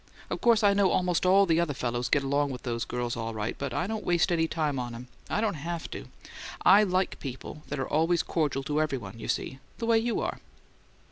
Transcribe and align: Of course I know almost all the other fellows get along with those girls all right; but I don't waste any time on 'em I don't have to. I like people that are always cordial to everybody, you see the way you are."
Of 0.31 0.41
course 0.41 0.63
I 0.63 0.73
know 0.73 0.89
almost 0.89 1.27
all 1.27 1.45
the 1.45 1.59
other 1.59 1.75
fellows 1.75 2.09
get 2.09 2.23
along 2.23 2.49
with 2.49 2.63
those 2.63 2.85
girls 2.85 3.15
all 3.15 3.35
right; 3.35 3.55
but 3.59 3.71
I 3.71 3.85
don't 3.85 4.03
waste 4.03 4.31
any 4.31 4.47
time 4.47 4.79
on 4.79 4.95
'em 4.95 5.09
I 5.29 5.41
don't 5.41 5.53
have 5.53 5.91
to. 5.91 6.05
I 6.65 6.81
like 6.81 7.19
people 7.19 7.61
that 7.67 7.77
are 7.77 7.87
always 7.87 8.23
cordial 8.23 8.63
to 8.63 8.81
everybody, 8.81 9.19
you 9.19 9.27
see 9.27 9.59
the 9.77 9.85
way 9.85 9.99
you 9.99 10.19
are." 10.19 10.39